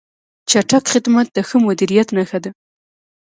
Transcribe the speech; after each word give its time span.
چټک 0.49 0.83
خدمت 0.93 1.27
د 1.33 1.37
ښه 1.47 1.57
مدیریت 1.67 2.07
نښه 2.17 2.39
ده. 2.43 2.51